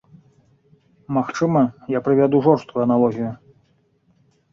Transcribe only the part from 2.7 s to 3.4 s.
аналогію.